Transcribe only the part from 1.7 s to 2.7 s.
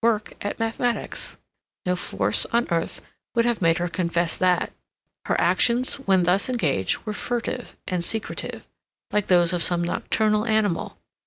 No force on